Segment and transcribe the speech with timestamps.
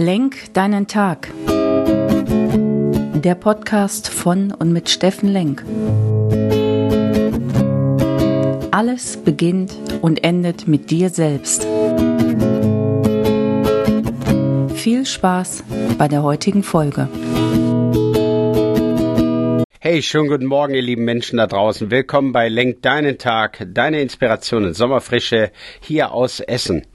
[0.00, 1.28] Lenk deinen Tag.
[1.48, 5.64] Der Podcast von und mit Steffen Lenk.
[8.70, 11.66] Alles beginnt und endet mit dir selbst.
[14.76, 15.64] Viel Spaß
[15.98, 17.08] bei der heutigen Folge.
[19.80, 21.90] Hey, schönen guten Morgen, ihr lieben Menschen da draußen.
[21.90, 26.86] Willkommen bei Lenk deinen Tag, deine Inspiration in Sommerfrische hier aus Essen.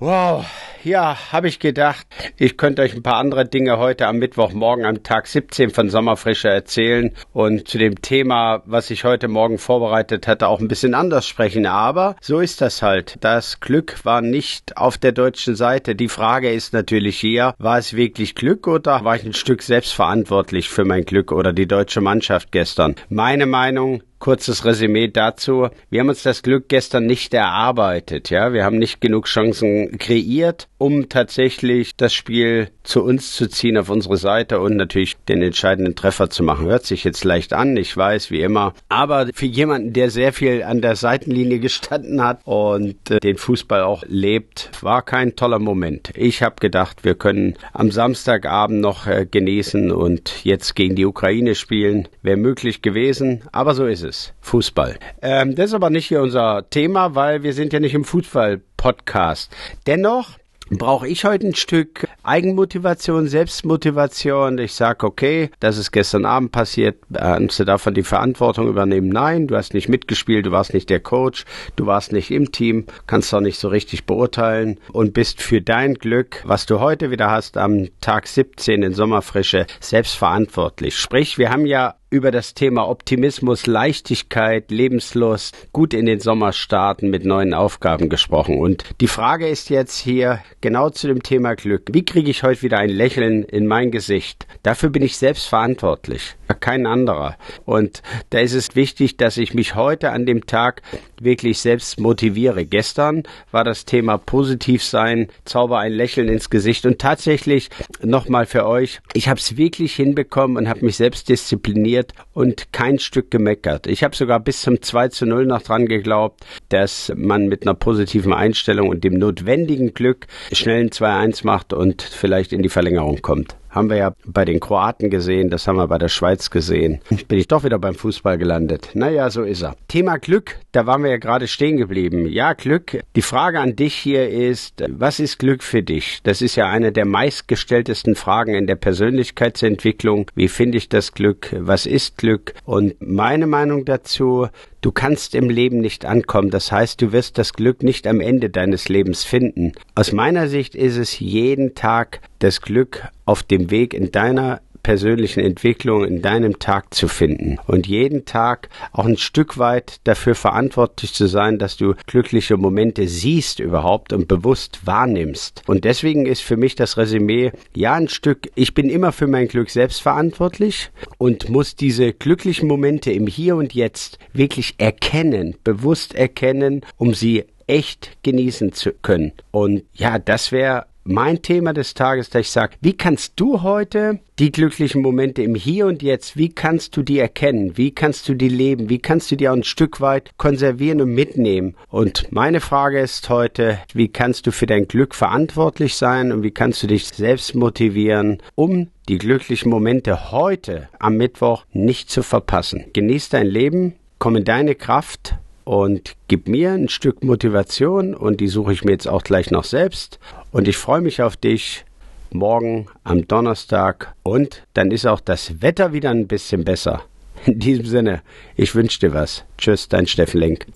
[0.00, 0.44] Wow,
[0.84, 2.06] ja, habe ich gedacht,
[2.36, 6.48] ich könnte euch ein paar andere Dinge heute am Mittwochmorgen am Tag 17 von Sommerfrische
[6.48, 11.26] erzählen und zu dem Thema, was ich heute Morgen vorbereitet hatte, auch ein bisschen anders
[11.26, 11.66] sprechen.
[11.66, 13.16] Aber so ist das halt.
[13.20, 15.94] Das Glück war nicht auf der deutschen Seite.
[15.94, 20.68] Die Frage ist natürlich hier, war es wirklich Glück oder war ich ein Stück selbstverantwortlich
[20.68, 22.94] für mein Glück oder die deutsche Mannschaft gestern?
[23.08, 25.68] Meine Meinung, Kurzes Resümee dazu.
[25.90, 28.52] Wir haben uns das Glück gestern nicht erarbeitet, ja.
[28.52, 33.90] Wir haben nicht genug Chancen kreiert, um tatsächlich das Spiel zu uns zu ziehen auf
[33.90, 36.66] unsere Seite und natürlich den entscheidenden Treffer zu machen.
[36.66, 38.72] Hört sich jetzt leicht an, ich weiß, wie immer.
[38.88, 43.82] Aber für jemanden, der sehr viel an der Seitenlinie gestanden hat und äh, den Fußball
[43.82, 46.12] auch lebt, war kein toller Moment.
[46.14, 51.56] Ich habe gedacht, wir können am Samstagabend noch äh, genießen und jetzt gegen die Ukraine
[51.56, 52.08] spielen.
[52.22, 54.32] Wäre möglich gewesen, aber so ist es.
[54.40, 54.98] Fußball.
[55.20, 59.54] Ähm, das ist aber nicht hier unser Thema, weil wir sind ja nicht im Fußball-Podcast.
[59.86, 60.38] Dennoch
[60.70, 64.58] brauche ich heute ein Stück Eigenmotivation, Selbstmotivation.
[64.58, 69.08] Ich sage, okay, das ist gestern Abend passiert, kannst du davon die Verantwortung übernehmen?
[69.08, 71.44] Nein, du hast nicht mitgespielt, du warst nicht der Coach,
[71.76, 75.94] du warst nicht im Team, kannst doch nicht so richtig beurteilen und bist für dein
[75.94, 80.98] Glück, was du heute wieder hast, am Tag 17 in Sommerfrische, selbstverantwortlich.
[80.98, 87.10] Sprich, wir haben ja über das Thema Optimismus, Leichtigkeit, Lebenslust gut in den Sommer starten
[87.10, 88.58] mit neuen Aufgaben gesprochen.
[88.58, 91.90] Und die Frage ist jetzt hier genau zu dem Thema Glück.
[91.92, 94.46] Wie kriege ich heute wieder ein Lächeln in mein Gesicht?
[94.62, 97.36] Dafür bin ich selbst verantwortlich, kein anderer.
[97.66, 100.82] Und da ist es wichtig, dass ich mich heute an dem Tag
[101.20, 102.64] wirklich selbst motiviere.
[102.64, 107.68] Gestern war das Thema positiv sein, zauber ein Lächeln ins Gesicht und tatsächlich
[108.02, 111.97] nochmal für euch, ich habe es wirklich hinbekommen und habe mich selbst diszipliniert
[112.32, 113.86] und kein Stück gemeckert.
[113.86, 117.74] Ich habe sogar bis zum 2 zu 0 noch dran geglaubt, dass man mit einer
[117.74, 123.22] positiven Einstellung und dem notwendigen Glück schnell ein 2-1 macht und vielleicht in die Verlängerung
[123.22, 123.56] kommt.
[123.78, 126.98] Haben wir ja bei den Kroaten gesehen, das haben wir bei der Schweiz gesehen.
[127.28, 128.88] Bin ich doch wieder beim Fußball gelandet.
[128.94, 129.76] Naja, so ist er.
[129.86, 132.26] Thema Glück, da waren wir ja gerade stehen geblieben.
[132.26, 132.98] Ja, Glück.
[133.14, 136.18] Die Frage an dich hier ist, was ist Glück für dich?
[136.24, 140.28] Das ist ja eine der meistgestelltesten Fragen in der Persönlichkeitsentwicklung.
[140.34, 141.54] Wie finde ich das Glück?
[141.56, 142.54] Was ist Glück?
[142.64, 144.48] Und meine Meinung dazu,
[144.80, 148.48] Du kannst im Leben nicht ankommen, das heißt, du wirst das Glück nicht am Ende
[148.48, 149.72] deines Lebens finden.
[149.96, 155.40] Aus meiner Sicht ist es jeden Tag das Glück auf dem Weg in deiner persönlichen
[155.40, 161.12] Entwicklung in deinem Tag zu finden und jeden Tag auch ein Stück weit dafür verantwortlich
[161.12, 165.62] zu sein, dass du glückliche Momente siehst überhaupt und bewusst wahrnimmst.
[165.66, 169.48] Und deswegen ist für mich das Resümee, ja, ein Stück, ich bin immer für mein
[169.48, 176.14] Glück selbst verantwortlich und muss diese glücklichen Momente im Hier und Jetzt wirklich erkennen, bewusst
[176.14, 179.32] erkennen, um sie echt genießen zu können.
[179.50, 184.20] Und ja, das wäre mein Thema des Tages, dass ich sage, wie kannst du heute
[184.38, 187.76] die glücklichen Momente im Hier und Jetzt, wie kannst du die erkennen?
[187.76, 188.90] Wie kannst du die leben?
[188.90, 191.74] Wie kannst du die auch ein Stück weit konservieren und mitnehmen?
[191.88, 196.50] Und meine Frage ist heute, wie kannst du für dein Glück verantwortlich sein und wie
[196.50, 202.84] kannst du dich selbst motivieren, um die glücklichen Momente heute am Mittwoch nicht zu verpassen?
[202.92, 205.36] Genieß dein Leben, komm in deine Kraft
[205.68, 209.64] und gib mir ein Stück Motivation und die suche ich mir jetzt auch gleich noch
[209.64, 210.18] selbst.
[210.50, 211.84] Und ich freue mich auf dich
[212.30, 217.02] morgen am Donnerstag und dann ist auch das Wetter wieder ein bisschen besser.
[217.46, 218.22] In diesem Sinne,
[218.56, 219.44] ich wünsche dir was.
[219.58, 220.66] Tschüss, dein Steffen Lenk.